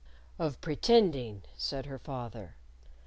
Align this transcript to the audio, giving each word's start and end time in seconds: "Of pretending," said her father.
"Of 0.39 0.59
pretending," 0.61 1.43
said 1.55 1.85
her 1.85 1.99
father. 1.99 2.55